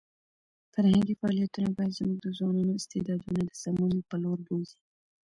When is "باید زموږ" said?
1.77-2.17